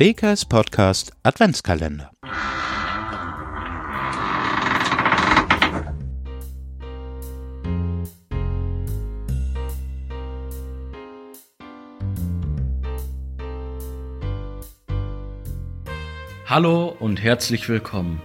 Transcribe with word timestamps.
WKS 0.00 0.44
Podcast 0.44 1.10
Adventskalender. 1.24 2.12
Hallo 16.46 16.94
und 17.00 17.20
herzlich 17.20 17.68
willkommen. 17.68 18.22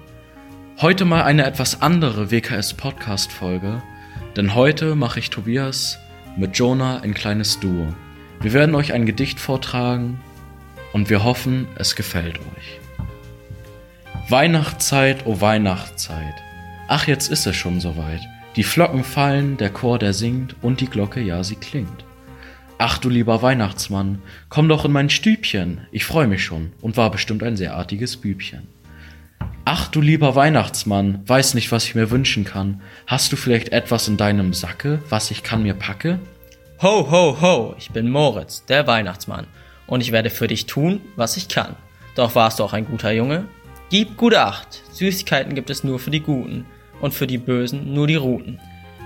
Heute 0.79 1.05
mal 1.05 1.23
eine 1.23 1.43
etwas 1.43 1.81
andere 1.81 2.29
WKS 2.29 2.75
Podcast 2.75 3.31
Folge, 3.31 3.81
denn 4.35 4.53
heute 4.53 4.93
mache 4.93 5.17
ich 5.17 5.31
Tobias 5.31 5.97
mit 6.37 6.55
Jonah 6.55 6.99
ein 6.99 7.15
kleines 7.15 7.59
Duo. 7.59 7.87
Wir 8.41 8.53
werden 8.53 8.75
euch 8.75 8.93
ein 8.93 9.07
Gedicht 9.07 9.39
vortragen 9.39 10.19
und 10.93 11.09
wir 11.09 11.23
hoffen, 11.23 11.67
es 11.75 11.95
gefällt 11.95 12.39
euch. 12.39 12.79
Weihnachtszeit, 14.29 15.25
oh 15.25 15.41
Weihnachtszeit. 15.41 16.35
Ach, 16.87 17.07
jetzt 17.07 17.29
ist 17.29 17.45
es 17.45 17.55
schon 17.55 17.81
soweit. 17.81 18.21
Die 18.55 18.63
Flocken 18.63 19.03
fallen, 19.03 19.57
der 19.57 19.71
Chor, 19.71 19.99
der 19.99 20.13
singt 20.13 20.55
und 20.61 20.79
die 20.79 20.87
Glocke, 20.87 21.19
ja, 21.19 21.43
sie 21.43 21.55
klingt. 21.55 22.05
Ach 22.77 22.97
du 22.97 23.09
lieber 23.09 23.41
Weihnachtsmann, 23.41 24.21
komm 24.49 24.69
doch 24.69 24.85
in 24.85 24.91
mein 24.91 25.09
Stübchen, 25.09 25.87
ich 25.91 26.05
freu 26.05 26.27
mich 26.27 26.43
schon 26.43 26.71
und 26.81 26.97
war 26.97 27.11
bestimmt 27.11 27.43
ein 27.43 27.57
sehr 27.57 27.75
artiges 27.75 28.17
Bübchen. 28.17 28.67
Ach 29.65 29.87
du 29.87 30.01
lieber 30.01 30.35
Weihnachtsmann, 30.35 31.21
weiß 31.25 31.53
nicht, 31.53 31.71
was 31.71 31.85
ich 31.85 31.95
mir 31.95 32.11
wünschen 32.11 32.43
kann. 32.43 32.81
Hast 33.07 33.31
du 33.31 33.37
vielleicht 33.37 33.69
etwas 33.69 34.07
in 34.07 34.17
deinem 34.17 34.53
Sacke, 34.53 35.01
was 35.09 35.31
ich 35.31 35.43
kann 35.43 35.63
mir 35.63 35.73
packe? 35.73 36.19
Ho, 36.81 37.09
ho, 37.09 37.41
ho, 37.41 37.75
ich 37.77 37.91
bin 37.91 38.09
Moritz, 38.09 38.65
der 38.65 38.87
Weihnachtsmann, 38.87 39.47
und 39.93 40.01
ich 40.01 40.11
werde 40.11 40.31
für 40.31 40.47
dich 40.47 40.65
tun, 40.65 41.01
was 41.15 41.37
ich 41.37 41.49
kann. 41.49 41.75
Doch 42.15 42.33
warst 42.33 42.57
du 42.57 42.63
auch 42.63 42.73
ein 42.73 42.87
guter 42.87 43.11
Junge? 43.11 43.45
Gib 43.91 44.17
gute 44.17 44.41
Acht, 44.41 44.81
Süßigkeiten 44.91 45.53
gibt 45.53 45.69
es 45.69 45.83
nur 45.83 45.99
für 45.99 46.09
die 46.09 46.21
Guten 46.21 46.65
und 46.99 47.13
für 47.13 47.27
die 47.27 47.37
Bösen 47.37 47.93
nur 47.93 48.07
die 48.07 48.15
Ruten. 48.15 48.59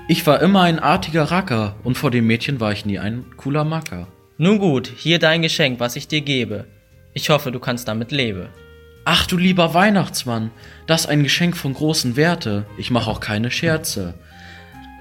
Ich 0.07 0.25
war 0.25 0.41
immer 0.41 0.61
ein 0.61 0.79
artiger 0.79 1.23
Racker 1.23 1.75
und 1.83 1.97
vor 1.97 2.09
dem 2.09 2.25
Mädchen 2.25 2.61
war 2.61 2.71
ich 2.71 2.85
nie 2.85 2.99
ein 2.99 3.25
cooler 3.35 3.65
Macker. 3.65 4.07
Nun 4.37 4.59
gut, 4.59 4.89
hier 4.95 5.19
dein 5.19 5.41
Geschenk, 5.41 5.81
was 5.81 5.97
ich 5.97 6.07
dir 6.07 6.21
gebe. 6.21 6.67
Ich 7.13 7.29
hoffe, 7.29 7.51
du 7.51 7.59
kannst 7.59 7.89
damit 7.89 8.13
leben. 8.13 8.47
Ach 9.03 9.27
du 9.27 9.35
lieber 9.35 9.73
Weihnachtsmann, 9.73 10.51
das 10.85 11.05
ein 11.05 11.21
Geschenk 11.21 11.57
von 11.57 11.73
großen 11.73 12.15
Werte, 12.15 12.65
ich 12.77 12.91
mach 12.91 13.07
auch 13.07 13.19
keine 13.19 13.51
Scherze. 13.51 14.13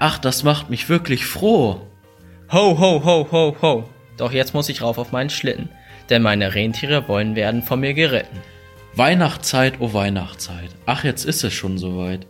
Ach, 0.01 0.19
das 0.19 0.43
macht 0.43 0.69
mich 0.69 0.89
wirklich 0.89 1.25
froh. 1.25 1.87
Ho, 2.51 2.77
ho, 2.77 3.05
ho, 3.05 3.27
ho, 3.31 3.55
ho. 3.61 3.89
Doch 4.17 4.31
jetzt 4.31 4.53
muss 4.53 4.69
ich 4.69 4.81
rauf 4.81 4.97
auf 4.97 5.11
meinen 5.11 5.29
Schlitten, 5.29 5.69
denn 6.09 6.21
meine 6.21 6.55
Rentiere 6.55 7.07
wollen 7.07 7.35
werden 7.35 7.63
von 7.63 7.79
mir 7.79 7.93
geritten. 7.93 8.37
Weihnachtszeit, 8.93 9.75
oh 9.79 9.93
Weihnachtszeit. 9.93 10.69
Ach, 10.85 11.03
jetzt 11.03 11.23
ist 11.23 11.43
es 11.43 11.53
schon 11.53 11.77
soweit. 11.77 12.25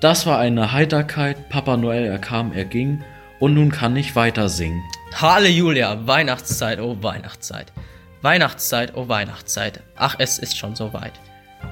Das 0.00 0.26
war 0.26 0.38
eine 0.38 0.72
Heiterkeit, 0.72 1.48
Papa 1.48 1.76
Noel, 1.76 2.04
er 2.04 2.18
kam, 2.18 2.52
er 2.52 2.64
ging, 2.64 3.02
und 3.40 3.54
nun 3.54 3.72
kann 3.72 3.96
ich 3.96 4.14
weiter 4.14 4.48
singen. 4.48 4.82
Halleluja, 5.20 6.06
Weihnachtszeit, 6.06 6.80
oh 6.80 6.96
Weihnachtszeit. 7.00 7.72
Weihnachtszeit, 8.22 8.96
oh 8.96 9.08
Weihnachtszeit. 9.08 9.82
Ach, 9.96 10.14
es 10.18 10.38
ist 10.38 10.56
schon 10.56 10.76
soweit. 10.76 11.12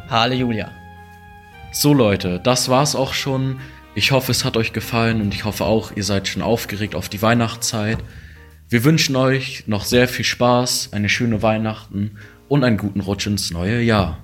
Halleluja. 0.09 0.71
So 1.72 1.95
Leute, 1.95 2.41
das 2.41 2.69
war's 2.69 2.97
auch 2.97 3.15
schon. 3.15 3.61
Ich 3.95 4.11
hoffe, 4.11 4.33
es 4.33 4.45
hat 4.45 4.56
euch 4.56 4.72
gefallen 4.72 5.21
und 5.21 5.33
ich 5.33 5.45
hoffe 5.45 5.65
auch, 5.65 5.93
ihr 5.95 6.03
seid 6.03 6.27
schon 6.27 6.43
aufgeregt 6.43 6.97
auf 6.97 7.09
die 7.09 7.22
Weihnachtszeit. 7.22 7.99
Wir 8.71 8.85
wünschen 8.85 9.17
euch 9.17 9.65
noch 9.67 9.85
sehr 9.85 10.07
viel 10.07 10.25
Spaß, 10.25 10.91
eine 10.93 11.09
schöne 11.09 11.43
Weihnachten 11.43 12.13
und 12.49 12.63
einen 12.63 12.77
guten 12.77 13.01
Rutsch 13.01 13.27
ins 13.27 13.51
neue 13.51 13.81
Jahr. 13.81 14.19